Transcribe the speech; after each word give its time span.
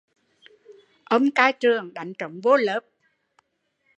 Ông 1.03 1.31
cai 1.31 1.53
trường 1.53 1.93
đánh 1.93 2.13
trống 2.13 2.41
vô 2.41 2.55
lớp 2.57 2.79